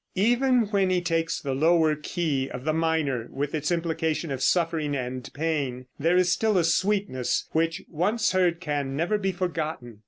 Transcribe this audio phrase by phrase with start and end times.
[0.15, 4.95] Even when he takes the lower key of the minor, with its implication of suffering
[4.95, 9.99] and pain, there is still a sweetness, which once heard can never be forgotten.